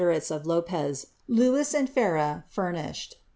rjtes 0.03 0.31
of 0.35 0.47
L 0.47 0.63
ipei. 0.63 1.05
Louis 1.27 1.75
and 1.75 1.87
Ferreira, 1.87 2.43
furnished. 2.49 3.17